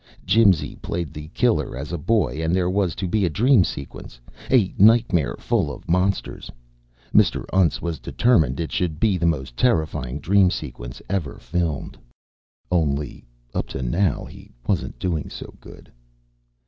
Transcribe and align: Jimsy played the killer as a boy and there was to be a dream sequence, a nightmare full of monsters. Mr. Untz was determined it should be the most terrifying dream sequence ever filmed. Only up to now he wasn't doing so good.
Jimsy 0.25 0.77
played 0.77 1.13
the 1.13 1.27
killer 1.27 1.77
as 1.77 1.91
a 1.91 1.97
boy 1.99 2.41
and 2.43 2.55
there 2.55 2.71
was 2.71 2.95
to 2.95 3.07
be 3.07 3.23
a 3.23 3.29
dream 3.29 3.63
sequence, 3.63 4.19
a 4.49 4.73
nightmare 4.79 5.35
full 5.37 5.71
of 5.71 5.87
monsters. 5.87 6.49
Mr. 7.13 7.45
Untz 7.53 7.83
was 7.83 7.99
determined 7.99 8.59
it 8.59 8.71
should 8.71 8.99
be 8.99 9.15
the 9.15 9.27
most 9.27 9.55
terrifying 9.55 10.17
dream 10.17 10.49
sequence 10.49 11.03
ever 11.07 11.35
filmed. 11.37 11.99
Only 12.71 13.25
up 13.53 13.67
to 13.67 13.83
now 13.83 14.25
he 14.25 14.49
wasn't 14.65 14.97
doing 14.97 15.29
so 15.29 15.53
good. 15.59 15.91